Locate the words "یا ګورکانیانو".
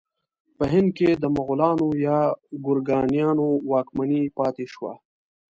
2.07-3.47